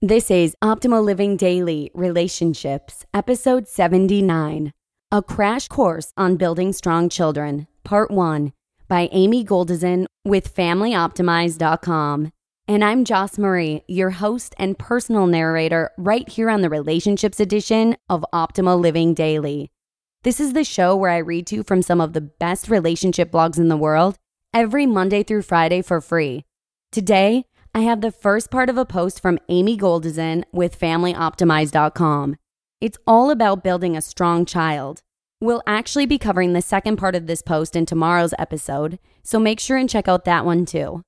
This 0.00 0.30
is 0.30 0.54
Optimal 0.62 1.02
Living 1.02 1.36
Daily 1.36 1.90
Relationships, 1.92 3.04
Episode 3.12 3.66
79 3.66 4.72
A 5.10 5.22
Crash 5.22 5.66
Course 5.66 6.12
on 6.16 6.36
Building 6.36 6.72
Strong 6.72 7.08
Children, 7.08 7.66
Part 7.82 8.12
1 8.12 8.52
by 8.86 9.08
Amy 9.10 9.44
Goldison 9.44 10.06
with 10.24 10.54
FamilyOptimize.com. 10.54 12.30
And 12.68 12.84
I'm 12.84 13.04
Joss 13.04 13.38
Marie, 13.38 13.82
your 13.88 14.10
host 14.10 14.54
and 14.56 14.78
personal 14.78 15.26
narrator, 15.26 15.90
right 15.98 16.28
here 16.28 16.48
on 16.48 16.60
the 16.60 16.70
Relationships 16.70 17.40
edition 17.40 17.96
of 18.08 18.24
Optimal 18.32 18.80
Living 18.80 19.14
Daily. 19.14 19.72
This 20.22 20.38
is 20.38 20.52
the 20.52 20.62
show 20.62 20.94
where 20.94 21.10
I 21.10 21.18
read 21.18 21.48
to 21.48 21.56
you 21.56 21.62
from 21.64 21.82
some 21.82 22.00
of 22.00 22.12
the 22.12 22.20
best 22.20 22.70
relationship 22.70 23.32
blogs 23.32 23.58
in 23.58 23.66
the 23.66 23.76
world 23.76 24.16
every 24.54 24.86
Monday 24.86 25.24
through 25.24 25.42
Friday 25.42 25.82
for 25.82 26.00
free. 26.00 26.44
Today, 26.92 27.46
I 27.78 27.82
have 27.82 28.00
the 28.00 28.10
first 28.10 28.50
part 28.50 28.68
of 28.68 28.76
a 28.76 28.84
post 28.84 29.22
from 29.22 29.38
Amy 29.48 29.78
Goldison 29.78 30.42
with 30.50 30.76
FamilyOptimize.com. 30.80 32.34
It's 32.80 32.98
all 33.06 33.30
about 33.30 33.62
building 33.62 33.96
a 33.96 34.02
strong 34.02 34.44
child. 34.44 35.02
We'll 35.40 35.62
actually 35.64 36.04
be 36.04 36.18
covering 36.18 36.54
the 36.54 36.60
second 36.60 36.96
part 36.96 37.14
of 37.14 37.28
this 37.28 37.40
post 37.40 37.76
in 37.76 37.86
tomorrow's 37.86 38.34
episode, 38.36 38.98
so 39.22 39.38
make 39.38 39.60
sure 39.60 39.76
and 39.76 39.88
check 39.88 40.08
out 40.08 40.24
that 40.24 40.44
one 40.44 40.66
too. 40.66 41.02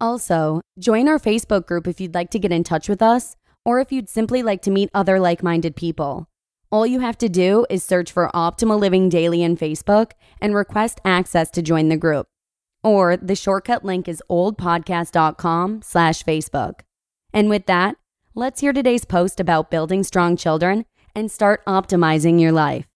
Also, 0.00 0.60
join 0.78 1.08
our 1.08 1.18
Facebook 1.18 1.66
group 1.66 1.88
if 1.88 2.00
you'd 2.00 2.14
like 2.14 2.30
to 2.30 2.38
get 2.38 2.52
in 2.52 2.62
touch 2.62 2.88
with 2.88 3.02
us, 3.02 3.34
or 3.64 3.80
if 3.80 3.90
you'd 3.90 4.08
simply 4.08 4.44
like 4.44 4.62
to 4.62 4.70
meet 4.70 4.90
other 4.94 5.18
like 5.18 5.42
minded 5.42 5.74
people. 5.74 6.28
All 6.70 6.86
you 6.86 7.00
have 7.00 7.18
to 7.18 7.28
do 7.28 7.66
is 7.68 7.82
search 7.82 8.12
for 8.12 8.30
Optimal 8.32 8.78
Living 8.78 9.08
Daily 9.08 9.42
in 9.42 9.56
Facebook 9.56 10.12
and 10.40 10.54
request 10.54 11.00
access 11.04 11.50
to 11.50 11.62
join 11.62 11.88
the 11.88 11.96
group 11.96 12.28
or 12.82 13.16
the 13.16 13.36
shortcut 13.36 13.84
link 13.84 14.08
is 14.08 14.22
oldpodcast.com 14.30 15.82
slash 15.82 16.22
Facebook. 16.22 16.80
And 17.32 17.48
with 17.48 17.66
that, 17.66 17.96
let's 18.34 18.60
hear 18.60 18.72
today's 18.72 19.04
post 19.04 19.40
about 19.40 19.70
building 19.70 20.02
strong 20.02 20.36
children 20.36 20.84
and 21.14 21.30
start 21.30 21.64
optimizing 21.66 22.40
your 22.40 22.52
life. 22.52 22.86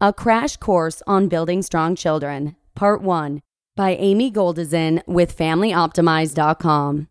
A 0.00 0.14
Crash 0.14 0.56
Course 0.56 1.02
on 1.06 1.28
Building 1.28 1.60
Strong 1.60 1.96
Children, 1.96 2.56
Part 2.74 3.02
1 3.02 3.42
by 3.76 3.90
Amy 3.96 4.32
Goldison 4.32 5.06
with 5.06 5.36
FamilyOptimize.com. 5.36 7.08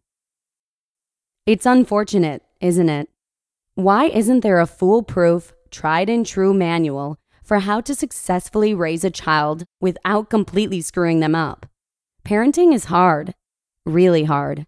It's 1.46 1.66
unfortunate, 1.68 2.44
isn't 2.60 2.90
it? 2.90 3.10
Why 3.76 4.06
isn't 4.06 4.40
there 4.40 4.60
a 4.60 4.66
foolproof, 4.66 5.54
tried 5.70 6.10
and 6.10 6.26
true 6.26 6.52
manual 6.52 7.19
for 7.50 7.62
how 7.62 7.82
to 7.82 7.96
successfully 7.96 8.76
raise 8.76 9.04
a 9.04 9.10
child 9.10 9.66
without 9.82 10.30
completely 10.30 10.82
screwing 10.82 11.20
them 11.20 11.34
up. 11.34 11.66
Parenting 12.24 12.76
is 12.76 12.86
hard, 12.86 13.34
really 13.88 14.26
hard. 14.26 14.68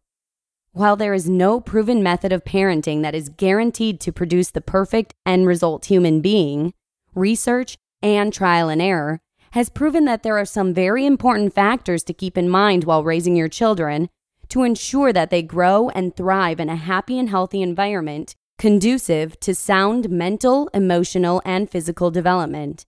While 0.72 0.96
there 0.96 1.14
is 1.14 1.30
no 1.30 1.60
proven 1.62 2.02
method 2.02 2.34
of 2.34 2.44
parenting 2.44 3.04
that 3.04 3.14
is 3.14 3.30
guaranteed 3.30 4.00
to 4.00 4.12
produce 4.12 4.50
the 4.50 4.62
perfect 4.62 5.14
end 5.28 5.46
result 5.46 5.86
human 5.86 6.22
being, 6.22 6.74
research 7.14 7.78
and 8.02 8.34
trial 8.34 8.68
and 8.68 8.82
error 8.82 9.20
has 9.52 9.70
proven 9.70 10.06
that 10.06 10.24
there 10.24 10.40
are 10.40 10.46
some 10.46 10.74
very 10.74 11.06
important 11.06 11.54
factors 11.54 12.04
to 12.06 12.16
keep 12.16 12.36
in 12.36 12.50
mind 12.50 12.86
while 12.86 13.04
raising 13.04 13.36
your 13.36 13.48
children 13.48 14.10
to 14.50 14.64
ensure 14.64 15.14
that 15.14 15.30
they 15.30 15.44
grow 15.44 15.90
and 15.90 16.16
thrive 16.16 16.60
in 16.60 16.68
a 16.68 16.78
happy 16.78 17.20
and 17.20 17.30
healthy 17.30 17.62
environment 17.62 18.36
conducive 18.62 19.40
to 19.40 19.56
sound 19.56 20.08
mental, 20.08 20.70
emotional, 20.72 21.42
and 21.44 21.68
physical 21.68 22.12
development. 22.12 22.86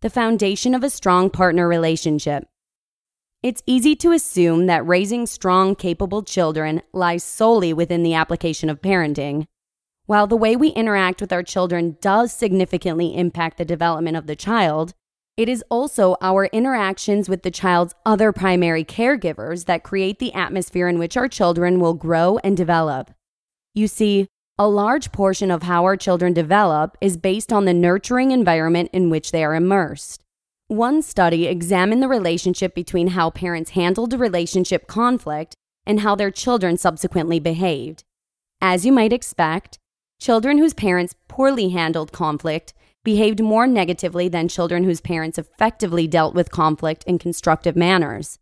The 0.00 0.08
foundation 0.08 0.74
of 0.74 0.82
a 0.82 0.88
strong 0.88 1.28
partner 1.28 1.68
relationship. 1.68 2.48
It's 3.42 3.62
easy 3.66 3.94
to 3.96 4.12
assume 4.12 4.64
that 4.68 4.86
raising 4.86 5.26
strong, 5.26 5.74
capable 5.74 6.22
children 6.22 6.80
lies 6.94 7.22
solely 7.22 7.74
within 7.74 8.02
the 8.02 8.14
application 8.14 8.70
of 8.70 8.80
parenting. 8.80 9.44
While 10.06 10.26
the 10.26 10.38
way 10.38 10.56
we 10.56 10.68
interact 10.68 11.20
with 11.20 11.34
our 11.34 11.42
children 11.42 11.98
does 12.00 12.32
significantly 12.32 13.14
impact 13.14 13.58
the 13.58 13.66
development 13.66 14.16
of 14.16 14.26
the 14.26 14.36
child, 14.36 14.94
it 15.36 15.50
is 15.50 15.62
also 15.68 16.16
our 16.22 16.46
interactions 16.46 17.28
with 17.28 17.42
the 17.42 17.50
child's 17.50 17.94
other 18.06 18.32
primary 18.32 18.86
caregivers 18.86 19.66
that 19.66 19.84
create 19.84 20.18
the 20.18 20.32
atmosphere 20.32 20.88
in 20.88 20.98
which 20.98 21.18
our 21.18 21.28
children 21.28 21.78
will 21.78 21.92
grow 21.92 22.38
and 22.42 22.56
develop. 22.56 23.10
You 23.74 23.86
see, 23.86 24.28
a 24.62 24.68
large 24.68 25.10
portion 25.10 25.50
of 25.50 25.64
how 25.64 25.82
our 25.82 25.96
children 25.96 26.32
develop 26.32 26.96
is 27.00 27.16
based 27.16 27.52
on 27.52 27.64
the 27.64 27.74
nurturing 27.74 28.30
environment 28.30 28.88
in 28.92 29.10
which 29.10 29.32
they 29.32 29.42
are 29.42 29.56
immersed. 29.56 30.22
One 30.68 31.02
study 31.02 31.48
examined 31.48 32.00
the 32.00 32.06
relationship 32.06 32.72
between 32.72 33.08
how 33.08 33.30
parents 33.30 33.72
handled 33.72 34.12
relationship 34.12 34.86
conflict 34.86 35.56
and 35.84 35.98
how 35.98 36.14
their 36.14 36.30
children 36.30 36.76
subsequently 36.76 37.40
behaved. 37.40 38.04
As 38.60 38.86
you 38.86 38.92
might 38.92 39.12
expect, 39.12 39.80
children 40.20 40.58
whose 40.58 40.74
parents 40.74 41.16
poorly 41.26 41.70
handled 41.70 42.12
conflict 42.12 42.72
behaved 43.02 43.42
more 43.42 43.66
negatively 43.66 44.28
than 44.28 44.46
children 44.46 44.84
whose 44.84 45.00
parents 45.00 45.38
effectively 45.38 46.06
dealt 46.06 46.36
with 46.36 46.52
conflict 46.52 47.02
in 47.02 47.18
constructive 47.18 47.74
manners. 47.74 48.38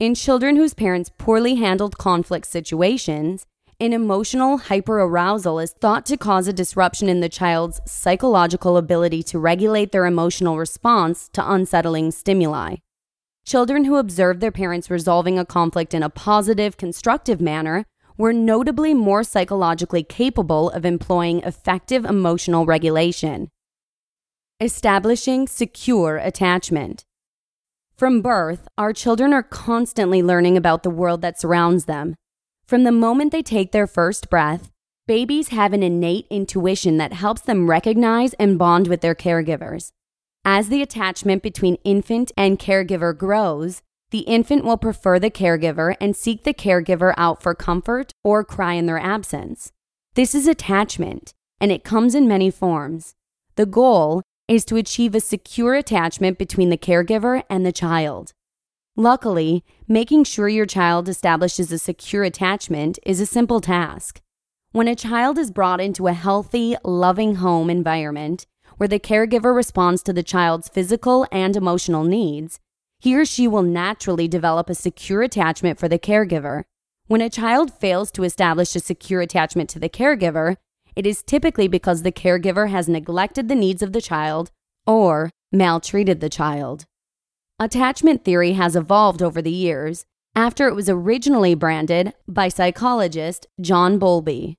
In 0.00 0.16
children 0.16 0.56
whose 0.56 0.74
parents 0.74 1.12
poorly 1.18 1.54
handled 1.54 1.98
conflict 1.98 2.48
situations, 2.48 3.46
an 3.82 3.92
emotional 3.92 4.60
hyperarousal 4.60 5.60
is 5.60 5.72
thought 5.72 6.06
to 6.06 6.16
cause 6.16 6.46
a 6.46 6.52
disruption 6.52 7.08
in 7.08 7.18
the 7.18 7.28
child's 7.28 7.80
psychological 7.84 8.76
ability 8.76 9.24
to 9.24 9.40
regulate 9.40 9.90
their 9.90 10.06
emotional 10.06 10.56
response 10.56 11.28
to 11.28 11.52
unsettling 11.52 12.12
stimuli. 12.12 12.76
Children 13.44 13.82
who 13.82 13.96
observed 13.96 14.40
their 14.40 14.52
parents 14.52 14.88
resolving 14.88 15.36
a 15.36 15.44
conflict 15.44 15.94
in 15.94 16.04
a 16.04 16.08
positive, 16.08 16.76
constructive 16.76 17.40
manner 17.40 17.84
were 18.16 18.32
notably 18.32 18.94
more 18.94 19.24
psychologically 19.24 20.04
capable 20.04 20.70
of 20.70 20.84
employing 20.84 21.40
effective 21.40 22.04
emotional 22.04 22.64
regulation. 22.64 23.48
Establishing 24.60 25.48
secure 25.48 26.18
attachment. 26.18 27.04
From 27.96 28.22
birth, 28.22 28.68
our 28.78 28.92
children 28.92 29.32
are 29.32 29.42
constantly 29.42 30.22
learning 30.22 30.56
about 30.56 30.84
the 30.84 30.90
world 30.90 31.20
that 31.22 31.40
surrounds 31.40 31.86
them. 31.86 32.14
From 32.66 32.84
the 32.84 32.92
moment 32.92 33.32
they 33.32 33.42
take 33.42 33.72
their 33.72 33.86
first 33.86 34.30
breath, 34.30 34.70
babies 35.06 35.48
have 35.48 35.72
an 35.72 35.82
innate 35.82 36.26
intuition 36.30 36.96
that 36.96 37.12
helps 37.12 37.42
them 37.42 37.68
recognize 37.68 38.32
and 38.34 38.58
bond 38.58 38.88
with 38.88 39.00
their 39.00 39.14
caregivers. 39.14 39.90
As 40.44 40.68
the 40.68 40.82
attachment 40.82 41.42
between 41.42 41.76
infant 41.84 42.32
and 42.36 42.58
caregiver 42.58 43.16
grows, 43.16 43.82
the 44.10 44.20
infant 44.20 44.64
will 44.64 44.76
prefer 44.76 45.18
the 45.18 45.30
caregiver 45.30 45.96
and 46.00 46.16
seek 46.16 46.44
the 46.44 46.52
caregiver 46.52 47.14
out 47.16 47.42
for 47.42 47.54
comfort 47.54 48.12
or 48.22 48.44
cry 48.44 48.74
in 48.74 48.86
their 48.86 48.98
absence. 48.98 49.72
This 50.14 50.34
is 50.34 50.46
attachment, 50.46 51.32
and 51.60 51.72
it 51.72 51.84
comes 51.84 52.14
in 52.14 52.28
many 52.28 52.50
forms. 52.50 53.14
The 53.56 53.66
goal 53.66 54.22
is 54.48 54.64
to 54.66 54.76
achieve 54.76 55.14
a 55.14 55.20
secure 55.20 55.74
attachment 55.74 56.38
between 56.38 56.68
the 56.68 56.76
caregiver 56.76 57.42
and 57.48 57.64
the 57.64 57.72
child. 57.72 58.32
Luckily, 58.96 59.64
making 59.88 60.24
sure 60.24 60.50
your 60.50 60.66
child 60.66 61.08
establishes 61.08 61.72
a 61.72 61.78
secure 61.78 62.24
attachment 62.24 62.98
is 63.06 63.20
a 63.20 63.26
simple 63.26 63.58
task. 63.58 64.20
When 64.72 64.86
a 64.86 64.94
child 64.94 65.38
is 65.38 65.50
brought 65.50 65.80
into 65.80 66.08
a 66.08 66.12
healthy, 66.12 66.76
loving 66.84 67.36
home 67.36 67.70
environment 67.70 68.46
where 68.76 68.88
the 68.88 68.98
caregiver 68.98 69.56
responds 69.56 70.02
to 70.02 70.12
the 70.12 70.22
child's 70.22 70.68
physical 70.68 71.26
and 71.32 71.56
emotional 71.56 72.04
needs, 72.04 72.60
he 73.00 73.16
or 73.16 73.24
she 73.24 73.48
will 73.48 73.62
naturally 73.62 74.28
develop 74.28 74.68
a 74.68 74.74
secure 74.74 75.22
attachment 75.22 75.78
for 75.78 75.88
the 75.88 75.98
caregiver. 75.98 76.64
When 77.06 77.22
a 77.22 77.30
child 77.30 77.72
fails 77.72 78.10
to 78.12 78.24
establish 78.24 78.76
a 78.76 78.80
secure 78.80 79.22
attachment 79.22 79.70
to 79.70 79.78
the 79.78 79.88
caregiver, 79.88 80.56
it 80.94 81.06
is 81.06 81.22
typically 81.22 81.66
because 81.66 82.02
the 82.02 82.12
caregiver 82.12 82.68
has 82.68 82.90
neglected 82.90 83.48
the 83.48 83.54
needs 83.54 83.82
of 83.82 83.94
the 83.94 84.02
child 84.02 84.50
or 84.86 85.30
maltreated 85.50 86.20
the 86.20 86.28
child. 86.28 86.84
Attachment 87.62 88.24
theory 88.24 88.54
has 88.54 88.74
evolved 88.74 89.22
over 89.22 89.40
the 89.40 89.52
years 89.52 90.04
after 90.34 90.66
it 90.66 90.74
was 90.74 90.88
originally 90.88 91.54
branded 91.54 92.12
by 92.26 92.48
psychologist 92.48 93.46
John 93.60 94.00
Bowlby. 94.00 94.58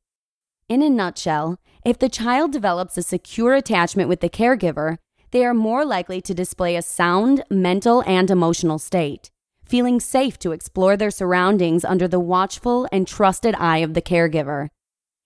In 0.70 0.82
a 0.82 0.90
nutshell, 0.90 1.60
if 1.84 2.00
the 2.00 2.08
child 2.08 2.54
develops 2.54 2.98
a 2.98 3.04
secure 3.04 3.56
attachment 3.56 4.08
with 4.08 4.22
the 4.22 4.30
caregiver, 4.30 5.00
they 5.32 5.44
are 5.44 5.54
more 5.54 5.84
likely 5.84 6.22
to 6.22 6.34
display 6.34 6.78
a 6.78 6.82
sound 6.82 7.44
mental 7.50 8.06
and 8.08 8.32
emotional 8.32 8.80
state, 8.80 9.30
feeling 9.66 10.00
safe 10.00 10.40
to 10.40 10.54
explore 10.54 10.96
their 10.96 11.12
surroundings 11.12 11.84
under 11.84 12.08
the 12.08 12.22
watchful 12.22 12.88
and 12.90 13.06
trusted 13.06 13.54
eye 13.56 13.80
of 13.80 13.96
the 13.96 14.02
caregiver. 14.02 14.70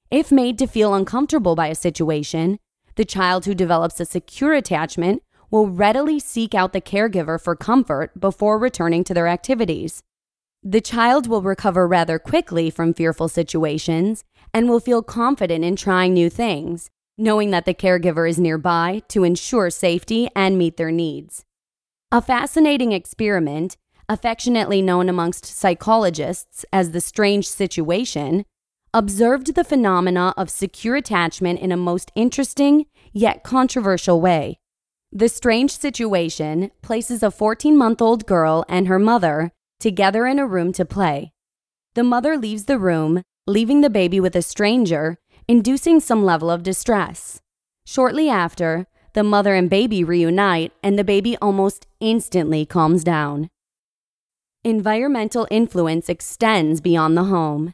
If 0.10 0.32
made 0.32 0.58
to 0.58 0.66
feel 0.66 0.96
uncomfortable 0.96 1.54
by 1.54 1.68
a 1.68 1.76
situation, 1.76 2.58
the 2.96 3.06
child 3.06 3.46
who 3.46 3.54
develops 3.54 4.00
a 4.00 4.06
secure 4.06 4.56
attachment 4.56 5.22
will 5.50 5.68
readily 5.68 6.20
seek 6.20 6.54
out 6.54 6.74
the 6.74 6.82
caregiver 6.82 7.42
for 7.42 7.56
comfort 7.56 8.20
before 8.20 8.58
returning 8.58 9.04
to 9.04 9.14
their 9.14 9.28
activities. 9.28 10.04
The 10.64 10.82
child 10.82 11.28
will 11.28 11.42
recover 11.42 11.88
rather 11.88 12.20
quickly 12.20 12.70
from 12.70 12.94
fearful 12.94 13.30
situations 13.30 14.24
and 14.54 14.68
will 14.68 14.80
feel 14.80 15.04
confident 15.04 15.64
in 15.64 15.76
trying 15.76 16.14
new 16.14 16.30
things, 16.30 16.90
knowing 17.18 17.52
that 17.52 17.66
the 17.66 17.74
caregiver 17.74 18.30
is 18.30 18.40
nearby 18.40 19.02
to 19.10 19.24
ensure 19.24 19.70
safety 19.70 20.30
and 20.36 20.58
meet 20.58 20.78
their 20.78 20.92
needs. 20.92 21.46
A 22.12 22.22
fascinating 22.22 22.92
experiment, 22.92 23.78
affectionately 24.10 24.82
known 24.82 25.10
amongst 25.10 25.46
psychologists 25.46 26.66
as 26.74 26.92
the 26.92 27.02
strange 27.02 27.48
situation, 27.48 28.46
observed 28.94 29.56
the 29.56 29.64
phenomena 29.64 30.34
of 30.38 30.50
secure 30.50 30.96
attachment 30.96 31.60
in 31.60 31.72
a 31.72 31.78
most 31.78 32.12
interesting 32.16 32.86
yet 33.14 33.44
controversial 33.44 34.20
way. 34.22 34.60
The 35.12 35.30
strange 35.30 35.72
situation 35.72 36.72
places 36.82 37.24
a 37.24 37.32
14 37.32 37.78
month 37.78 38.02
old 38.02 38.26
girl 38.26 38.66
and 38.68 38.88
her 38.88 39.00
mother 39.00 39.52
together 39.80 40.26
in 40.26 40.40
a 40.40 40.48
room 40.48 40.74
to 40.74 40.86
play. 40.86 41.32
The 41.96 42.04
mother 42.04 42.38
leaves 42.38 42.66
the 42.66 42.78
room, 42.78 43.24
leaving 43.46 43.82
the 43.82 43.90
baby 43.90 44.20
with 44.20 44.36
a 44.36 44.42
stranger 44.42 45.18
inducing 45.48 46.00
some 46.00 46.26
level 46.26 46.52
of 46.52 46.64
distress. 46.64 47.42
Shortly 47.86 48.30
after, 48.30 48.86
the 49.14 49.24
mother 49.24 49.56
and 49.56 49.70
baby 49.70 50.04
reunite, 50.04 50.74
and 50.84 51.00
the 51.00 51.04
baby 51.04 51.38
almost 51.38 51.88
instantly 52.00 52.66
calms 52.66 53.04
down. 53.04 53.50
Environmental 54.64 55.48
influence 55.50 56.10
extends 56.10 56.82
beyond 56.82 57.16
the 57.16 57.26
home. 57.26 57.74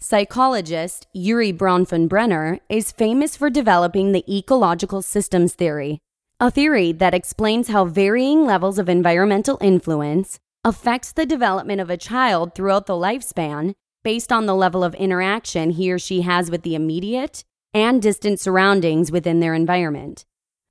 Psychologist 0.00 1.08
Urie 1.12 1.52
Bronfenbrenner 1.52 2.60
is 2.68 2.92
famous 2.92 3.36
for 3.36 3.50
developing 3.50 4.12
the 4.12 4.24
ecological 4.32 5.02
systems 5.02 5.54
theory, 5.54 5.98
a 6.40 6.52
theory 6.52 6.92
that 6.92 7.14
explains 7.14 7.66
how 7.66 7.84
varying 7.84 8.44
levels 8.44 8.78
of 8.78 8.88
environmental 8.88 9.58
influence 9.60 10.38
affects 10.62 11.10
the 11.10 11.26
development 11.26 11.80
of 11.80 11.90
a 11.90 11.96
child 11.96 12.54
throughout 12.54 12.86
the 12.86 12.92
lifespan 12.92 13.74
based 14.04 14.30
on 14.30 14.46
the 14.46 14.54
level 14.54 14.84
of 14.84 14.94
interaction 14.94 15.70
he 15.70 15.90
or 15.90 15.98
she 15.98 16.20
has 16.20 16.48
with 16.48 16.62
the 16.62 16.76
immediate 16.76 17.42
and 17.74 18.00
distant 18.00 18.38
surroundings 18.38 19.10
within 19.10 19.40
their 19.40 19.52
environment. 19.52 20.24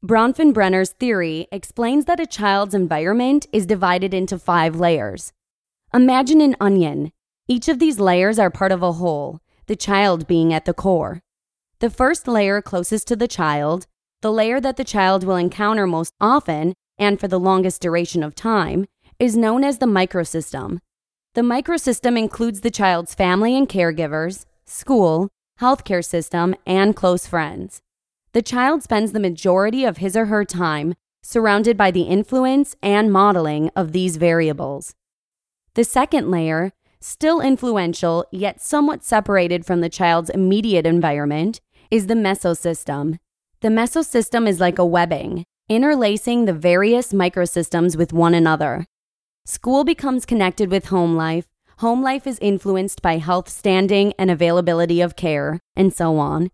Bronfenbrenner's 0.05 0.91
theory 0.91 1.47
explains 1.51 2.05
that 2.05 2.21
a 2.21 2.25
child's 2.25 2.73
environment 2.73 3.45
is 3.51 3.65
divided 3.65 4.13
into 4.13 4.39
five 4.39 4.77
layers. 4.77 5.33
Imagine 5.93 6.39
an 6.39 6.55
onion. 6.61 7.11
Each 7.49 7.67
of 7.67 7.79
these 7.79 7.99
layers 7.99 8.39
are 8.39 8.49
part 8.49 8.71
of 8.71 8.81
a 8.81 8.93
whole, 8.93 9.41
the 9.65 9.75
child 9.75 10.27
being 10.27 10.53
at 10.53 10.63
the 10.63 10.73
core. 10.73 11.21
The 11.79 11.89
first 11.89 12.25
layer 12.25 12.61
closest 12.61 13.07
to 13.09 13.17
the 13.17 13.27
child, 13.27 13.85
the 14.21 14.31
layer 14.31 14.59
that 14.59 14.77
the 14.77 14.83
child 14.83 15.23
will 15.23 15.35
encounter 15.35 15.85
most 15.85 16.13
often 16.19 16.73
and 16.97 17.19
for 17.19 17.27
the 17.27 17.39
longest 17.39 17.81
duration 17.81 18.23
of 18.23 18.35
time, 18.35 18.85
is 19.19 19.37
known 19.37 19.63
as 19.63 19.77
the 19.77 19.85
microsystem. 19.85 20.79
The 21.33 21.41
microsystem 21.41 22.17
includes 22.17 22.61
the 22.61 22.71
child's 22.71 23.13
family 23.13 23.55
and 23.55 23.69
caregivers, 23.69 24.45
school, 24.65 25.29
healthcare 25.59 26.03
system, 26.03 26.55
and 26.65 26.95
close 26.95 27.27
friends. 27.27 27.81
The 28.33 28.41
child 28.41 28.83
spends 28.83 29.11
the 29.11 29.19
majority 29.19 29.83
of 29.83 29.97
his 29.97 30.15
or 30.15 30.25
her 30.25 30.45
time 30.45 30.95
surrounded 31.23 31.77
by 31.77 31.91
the 31.91 32.03
influence 32.03 32.75
and 32.81 33.11
modeling 33.11 33.69
of 33.75 33.91
these 33.91 34.17
variables. 34.17 34.93
The 35.73 35.83
second 35.83 36.31
layer, 36.31 36.71
still 36.99 37.41
influential 37.41 38.25
yet 38.31 38.61
somewhat 38.61 39.03
separated 39.03 39.65
from 39.65 39.81
the 39.81 39.89
child's 39.89 40.29
immediate 40.29 40.85
environment, 40.85 41.61
is 41.91 42.07
the 42.07 42.15
mesosystem. 42.15 43.19
The 43.61 43.69
mesosystem 43.69 44.47
is 44.47 44.59
like 44.59 44.77
a 44.77 44.85
webbing, 44.85 45.43
interlacing 45.67 46.45
the 46.45 46.53
various 46.53 47.11
microsystems 47.11 47.97
with 47.97 48.13
one 48.13 48.35
another. 48.35 48.85
School 49.45 49.83
becomes 49.83 50.27
connected 50.27 50.69
with 50.69 50.87
home 50.87 51.15
life. 51.15 51.47
Home 51.79 52.03
life 52.03 52.27
is 52.27 52.37
influenced 52.39 53.01
by 53.01 53.17
health 53.17 53.49
standing 53.49 54.13
and 54.19 54.29
availability 54.29 55.01
of 55.01 55.15
care, 55.15 55.59
and 55.75 55.91
so 55.91 56.19
on. 56.19 56.51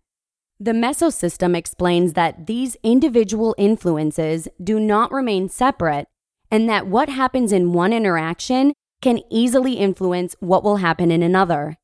The 0.61 0.71
mesosystem 0.71 1.57
explains 1.57 2.13
that 2.13 2.47
these 2.47 2.77
individual 2.83 3.53
influences 3.57 4.47
do 4.63 4.79
not 4.79 5.11
remain 5.11 5.49
separate 5.49 6.07
and 6.49 6.69
that 6.69 6.87
what 6.87 7.09
happens 7.09 7.51
in 7.51 7.73
one 7.73 7.91
interaction 7.91 8.71
can 9.01 9.19
easily 9.29 9.73
influence 9.73 10.37
what 10.39 10.63
will 10.63 10.77
happen 10.77 11.11
in 11.11 11.21
another. 11.21 11.75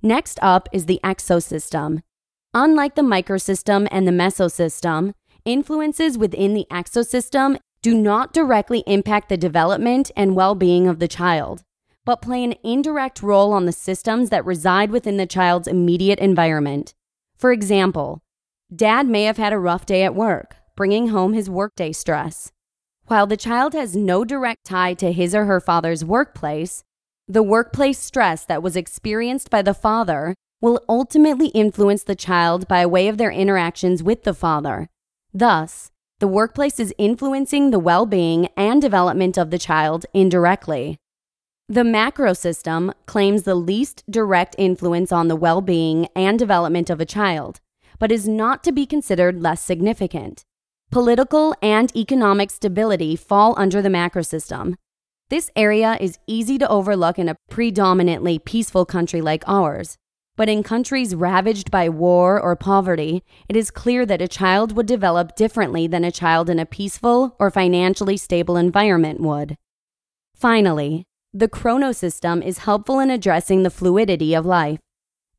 Next 0.00 0.38
up 0.40 0.66
is 0.72 0.86
the 0.86 1.00
exosystem. 1.04 2.00
Unlike 2.52 2.96
the 2.96 3.02
microsystem 3.02 3.86
and 3.92 4.08
the 4.08 4.12
mesosystem, 4.12 5.12
influences 5.44 6.18
within 6.18 6.52
the 6.52 6.66
exosystem 6.68 7.58
do 7.80 7.94
not 7.94 8.32
directly 8.32 8.82
impact 8.88 9.28
the 9.28 9.36
development 9.36 10.10
and 10.16 10.34
well 10.34 10.56
being 10.56 10.88
of 10.88 10.98
the 10.98 11.06
child, 11.06 11.62
but 12.04 12.20
play 12.20 12.42
an 12.42 12.56
indirect 12.64 13.22
role 13.22 13.52
on 13.52 13.66
the 13.66 13.72
systems 13.72 14.30
that 14.30 14.44
reside 14.44 14.90
within 14.90 15.16
the 15.16 15.26
child's 15.26 15.68
immediate 15.68 16.18
environment. 16.18 16.92
For 17.36 17.52
example, 17.52 18.20
dad 18.74 19.06
may 19.06 19.24
have 19.24 19.36
had 19.36 19.52
a 19.52 19.58
rough 19.58 19.86
day 19.86 20.02
at 20.02 20.16
work, 20.16 20.56
bringing 20.76 21.08
home 21.08 21.34
his 21.34 21.48
workday 21.48 21.92
stress. 21.92 22.50
While 23.06 23.28
the 23.28 23.36
child 23.36 23.74
has 23.74 23.94
no 23.94 24.24
direct 24.24 24.66
tie 24.66 24.94
to 24.94 25.12
his 25.12 25.36
or 25.36 25.44
her 25.44 25.60
father's 25.60 26.04
workplace, 26.04 26.82
the 27.28 27.44
workplace 27.44 28.00
stress 28.00 28.44
that 28.46 28.62
was 28.62 28.74
experienced 28.74 29.50
by 29.50 29.62
the 29.62 29.74
father 29.74 30.34
will 30.60 30.82
ultimately 30.88 31.48
influence 31.48 32.04
the 32.04 32.14
child 32.14 32.68
by 32.68 32.84
way 32.84 33.08
of 33.08 33.18
their 33.18 33.30
interactions 33.30 34.02
with 34.02 34.24
the 34.24 34.34
father. 34.34 34.88
Thus, 35.32 35.90
the 36.18 36.28
workplace 36.28 36.78
is 36.78 36.94
influencing 36.98 37.70
the 37.70 37.78
well 37.78 38.04
being 38.04 38.48
and 38.56 38.82
development 38.82 39.38
of 39.38 39.50
the 39.50 39.58
child 39.58 40.04
indirectly. 40.12 40.98
The 41.68 41.84
macro 41.84 42.32
system 42.32 42.92
claims 43.06 43.44
the 43.44 43.54
least 43.54 44.02
direct 44.10 44.54
influence 44.58 45.12
on 45.12 45.28
the 45.28 45.36
well 45.36 45.60
being 45.60 46.08
and 46.14 46.38
development 46.38 46.90
of 46.90 47.00
a 47.00 47.06
child, 47.06 47.60
but 47.98 48.12
is 48.12 48.28
not 48.28 48.62
to 48.64 48.72
be 48.72 48.86
considered 48.86 49.40
less 49.40 49.62
significant. 49.62 50.44
Political 50.90 51.54
and 51.62 51.94
economic 51.96 52.50
stability 52.50 53.14
fall 53.14 53.54
under 53.56 53.80
the 53.80 53.88
macro 53.88 54.22
system. 54.22 54.74
This 55.28 55.48
area 55.54 55.96
is 56.00 56.18
easy 56.26 56.58
to 56.58 56.68
overlook 56.68 57.18
in 57.18 57.28
a 57.28 57.36
predominantly 57.48 58.40
peaceful 58.40 58.84
country 58.84 59.20
like 59.20 59.44
ours. 59.46 59.96
But 60.40 60.48
in 60.48 60.62
countries 60.62 61.14
ravaged 61.14 61.70
by 61.70 61.90
war 61.90 62.40
or 62.40 62.56
poverty, 62.56 63.22
it 63.46 63.56
is 63.56 63.70
clear 63.70 64.06
that 64.06 64.22
a 64.22 64.26
child 64.26 64.74
would 64.74 64.86
develop 64.86 65.36
differently 65.36 65.86
than 65.86 66.02
a 66.02 66.10
child 66.10 66.48
in 66.48 66.58
a 66.58 66.64
peaceful 66.64 67.36
or 67.38 67.50
financially 67.50 68.16
stable 68.16 68.56
environment 68.56 69.20
would. 69.20 69.58
Finally, 70.34 71.04
the 71.34 71.46
chronosystem 71.46 72.42
is 72.42 72.64
helpful 72.64 73.00
in 73.00 73.10
addressing 73.10 73.64
the 73.64 73.68
fluidity 73.68 74.32
of 74.32 74.46
life. 74.46 74.78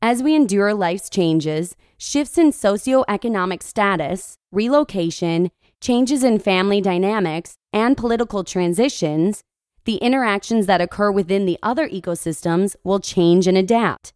As 0.04 0.22
we 0.22 0.36
endure 0.36 0.72
life's 0.72 1.10
changes, 1.10 1.76
shifts 1.98 2.38
in 2.38 2.52
socioeconomic 2.52 3.64
status, 3.64 4.36
relocation, 4.52 5.50
changes 5.82 6.24
in 6.24 6.38
family 6.38 6.80
dynamics, 6.80 7.56
and 7.74 7.98
political 7.98 8.44
transitions, 8.44 9.42
the 9.86 9.96
interactions 9.96 10.68
that 10.68 10.80
occur 10.80 11.10
within 11.10 11.48
the 11.48 11.58
other 11.64 11.90
ecosystems 11.90 12.76
will 12.84 13.00
change 13.00 13.48
and 13.48 13.58
adapt. 13.58 14.14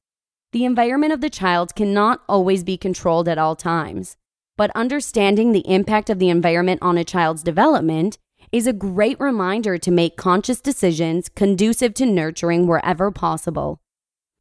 The 0.56 0.64
environment 0.64 1.12
of 1.12 1.20
the 1.20 1.30
child 1.30 1.76
cannot 1.76 2.22
always 2.30 2.64
be 2.64 2.78
controlled 2.78 3.28
at 3.28 3.38
all 3.38 3.58
times, 3.58 4.16
but 4.56 4.72
understanding 4.74 5.52
the 5.52 5.68
impact 5.70 6.10
of 6.10 6.18
the 6.18 6.30
environment 6.30 6.82
on 6.82 6.98
a 6.98 7.04
child's 7.04 7.44
development 7.44 8.18
is 8.54 8.66
a 8.66 8.72
great 8.72 9.20
reminder 9.20 9.78
to 9.78 9.92
make 9.92 10.16
conscious 10.16 10.62
decisions 10.62 11.28
conducive 11.28 11.94
to 11.96 12.06
nurturing 12.06 12.68
wherever 12.68 13.12
possible. 13.12 13.82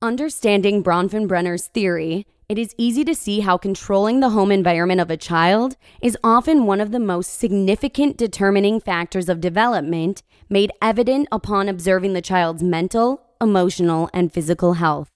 Understanding 0.00 0.84
Bronfenbrenner's 0.84 1.66
theory, 1.66 2.28
it 2.48 2.60
is 2.60 2.76
easy 2.78 3.04
to 3.06 3.14
see 3.16 3.40
how 3.40 3.58
controlling 3.58 4.20
the 4.20 4.30
home 4.30 4.52
environment 4.52 5.00
of 5.00 5.10
a 5.10 5.16
child 5.16 5.76
is 6.00 6.16
often 6.22 6.64
one 6.64 6.80
of 6.80 6.92
the 6.92 7.00
most 7.00 7.40
significant 7.40 8.16
determining 8.16 8.78
factors 8.78 9.28
of 9.28 9.40
development 9.40 10.22
made 10.48 10.70
evident 10.80 11.26
upon 11.32 11.68
observing 11.68 12.12
the 12.12 12.22
child's 12.22 12.62
mental, 12.62 13.20
emotional, 13.40 14.08
and 14.12 14.32
physical 14.32 14.74
health. 14.74 15.10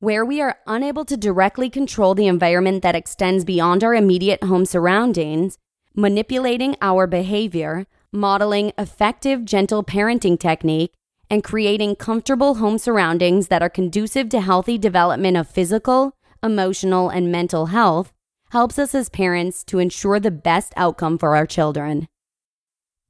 Where 0.00 0.24
we 0.24 0.40
are 0.40 0.58
unable 0.64 1.04
to 1.06 1.16
directly 1.16 1.68
control 1.68 2.14
the 2.14 2.28
environment 2.28 2.84
that 2.84 2.94
extends 2.94 3.44
beyond 3.44 3.82
our 3.82 3.96
immediate 3.96 4.44
home 4.44 4.64
surroundings, 4.64 5.58
manipulating 5.92 6.76
our 6.80 7.08
behavior, 7.08 7.84
modeling 8.12 8.70
effective 8.78 9.44
gentle 9.44 9.82
parenting 9.82 10.38
technique, 10.38 10.92
and 11.28 11.42
creating 11.42 11.96
comfortable 11.96 12.54
home 12.54 12.78
surroundings 12.78 13.48
that 13.48 13.60
are 13.60 13.68
conducive 13.68 14.28
to 14.28 14.40
healthy 14.40 14.78
development 14.78 15.36
of 15.36 15.48
physical, 15.48 16.12
emotional, 16.44 17.08
and 17.08 17.32
mental 17.32 17.66
health 17.66 18.12
helps 18.50 18.78
us 18.78 18.94
as 18.94 19.08
parents 19.08 19.64
to 19.64 19.80
ensure 19.80 20.20
the 20.20 20.30
best 20.30 20.72
outcome 20.76 21.18
for 21.18 21.34
our 21.34 21.44
children. 21.44 22.06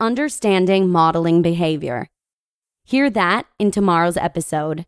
Understanding 0.00 0.88
modeling 0.88 1.42
behavior. 1.42 2.08
Hear 2.84 3.10
that 3.10 3.44
in 3.58 3.70
tomorrow's 3.70 4.16
episode. 4.16 4.86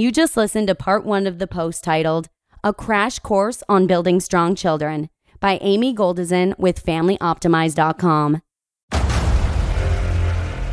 You 0.00 0.12
just 0.12 0.36
listened 0.36 0.68
to 0.68 0.76
part 0.76 1.04
one 1.04 1.26
of 1.26 1.40
the 1.40 1.48
post 1.48 1.82
titled 1.82 2.28
A 2.62 2.72
Crash 2.72 3.18
Course 3.18 3.64
on 3.68 3.88
Building 3.88 4.20
Strong 4.20 4.54
Children 4.54 5.08
by 5.40 5.58
Amy 5.60 5.92
Goldison 5.92 6.56
with 6.56 6.86
FamilyOptimize.com. 6.86 8.40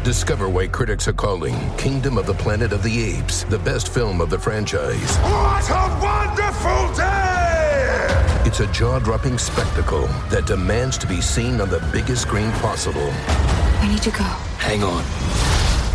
Discover 0.04 0.50
why 0.50 0.68
critics 0.68 1.08
are 1.08 1.14
calling 1.14 1.56
Kingdom 1.76 2.20
of 2.20 2.28
the 2.28 2.36
Planet 2.36 2.72
of 2.72 2.84
the 2.84 3.04
Apes 3.16 3.46
the 3.46 3.58
best 3.58 3.92
film 3.92 4.22
of 4.22 4.30
the 4.30 4.38
franchise. 4.38 5.18
What 5.18 5.72
a 5.72 6.00
wonderful 6.04 6.94
day! 6.94 8.44
It's 8.48 8.60
a 8.60 8.72
jaw 8.72 9.00
dropping 9.00 9.40
spectacle 9.40 10.06
that 10.30 10.46
demands 10.46 11.00
to 11.00 11.08
be 11.08 11.20
seen 11.20 11.62
on 11.62 11.70
the 11.72 11.84
biggest 11.92 12.22
screen 12.22 12.52
possible. 12.52 13.10
I 13.10 13.88
need 13.92 14.04
to 14.04 14.12
go. 14.12 14.24
Hang 14.60 14.84
on. 14.84 15.04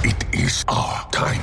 It 0.03 0.25
is 0.35 0.65
our 0.67 1.09
time. 1.13 1.43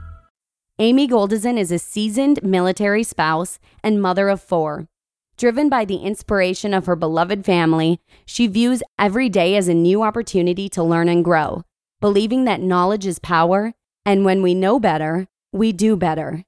Amy 0.81 1.07
Goldison 1.07 1.59
is 1.59 1.71
a 1.71 1.77
seasoned 1.77 2.41
military 2.41 3.03
spouse 3.03 3.59
and 3.83 4.01
mother 4.01 4.29
of 4.29 4.41
four. 4.41 4.87
Driven 5.37 5.69
by 5.69 5.85
the 5.85 5.97
inspiration 5.97 6.73
of 6.73 6.87
her 6.87 6.95
beloved 6.95 7.45
family, 7.45 7.99
she 8.25 8.47
views 8.47 8.81
every 8.97 9.29
day 9.29 9.55
as 9.55 9.67
a 9.67 9.75
new 9.75 10.01
opportunity 10.01 10.67
to 10.69 10.81
learn 10.81 11.07
and 11.07 11.23
grow, 11.23 11.61
believing 11.99 12.45
that 12.45 12.61
knowledge 12.61 13.05
is 13.05 13.19
power, 13.19 13.75
and 14.07 14.25
when 14.25 14.41
we 14.41 14.55
know 14.55 14.79
better, 14.79 15.27
we 15.53 15.71
do 15.71 15.95
better. 15.95 16.45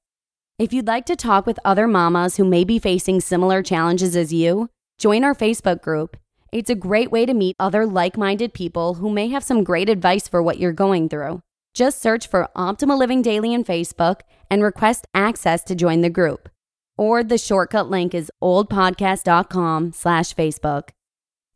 If 0.58 0.74
you'd 0.74 0.88
like 0.88 1.06
to 1.06 1.16
talk 1.16 1.46
with 1.46 1.60
other 1.64 1.88
mamas 1.88 2.38
who 2.38 2.44
may 2.44 2.64
be 2.64 2.80
facing 2.80 3.22
similar 3.22 3.62
challenges 3.62 4.16
as 4.16 4.34
you, 4.34 4.68
join 4.98 5.24
our 5.24 5.36
Facebook 5.36 5.84
group. 5.84 6.18
It's 6.52 6.72
a 6.72 6.86
great 6.90 7.12
way 7.12 7.28
to 7.28 7.36
meet 7.36 7.56
other 7.60 7.86
like 7.86 8.18
minded 8.18 8.56
people 8.56 8.96
who 8.96 9.12
may 9.12 9.28
have 9.28 9.44
some 9.44 9.64
great 9.64 9.90
advice 9.90 10.28
for 10.28 10.42
what 10.42 10.58
you're 10.58 10.74
going 10.74 11.08
through. 11.08 11.44
Just 11.74 12.02
search 12.02 12.28
for 12.28 12.48
Optimal 12.56 13.00
Living 13.00 13.24
Daily 13.24 13.52
in 13.52 13.64
Facebook 13.64 14.22
and 14.50 14.62
request 14.62 15.08
access 15.16 15.64
to 15.64 15.74
join 15.74 16.02
the 16.02 16.10
group. 16.10 16.50
Or 16.98 17.24
the 17.24 17.40
shortcut 17.40 17.90
link 17.90 18.14
is 18.14 18.32
oldpodcast.com 18.44 19.94
slash 19.94 20.36
Facebook. 20.36 20.90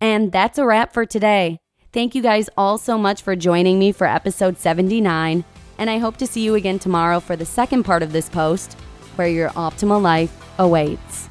And 0.02 0.32
that's 0.32 0.58
a 0.58 0.66
wrap 0.66 0.92
for 0.92 1.06
today. 1.06 1.60
Thank 1.94 2.16
you 2.16 2.24
guys 2.24 2.50
all 2.58 2.80
so 2.80 2.98
much 2.98 3.22
for 3.22 3.36
joining 3.36 3.78
me 3.78 3.92
for 3.92 4.08
episode 4.08 4.58
79, 4.58 5.46
and 5.78 5.90
I 5.90 6.00
hope 6.00 6.18
to 6.18 6.28
see 6.28 6.42
you 6.42 6.56
again 6.56 6.80
tomorrow 6.80 7.20
for 7.20 7.36
the 7.36 7.46
second 7.46 7.84
part 7.84 8.04
of 8.04 8.12
this 8.12 8.28
post, 8.28 8.74
where 9.16 9.28
your 9.28 9.50
optimal 9.52 10.02
life 10.02 10.36
awaits. 10.60 11.30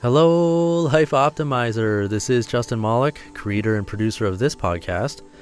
Hello, 0.00 0.82
Life 0.82 1.10
Optimizer. 1.10 2.08
This 2.08 2.30
is 2.30 2.46
Justin 2.46 2.80
Malik, 2.80 3.20
creator 3.34 3.76
and 3.76 3.86
producer 3.86 4.24
of 4.26 4.38
this 4.38 4.56
podcast, 4.56 5.22